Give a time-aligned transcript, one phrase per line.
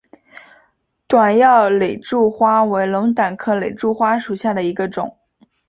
[1.07, 5.15] 短药肋柱花为龙胆科肋柱花属下的一个种。